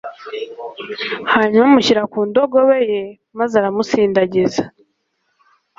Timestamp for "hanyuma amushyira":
1.33-2.03